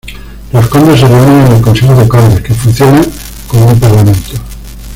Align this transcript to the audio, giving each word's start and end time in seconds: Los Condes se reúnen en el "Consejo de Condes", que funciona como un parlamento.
Los 0.51 0.67
Condes 0.67 0.99
se 0.99 1.07
reúnen 1.07 1.45
en 1.45 1.51
el 1.57 1.61
"Consejo 1.61 1.93
de 1.93 2.07
Condes", 2.09 2.41
que 2.41 2.55
funciona 2.55 3.01
como 3.47 3.67
un 3.67 3.79
parlamento. 3.79 4.31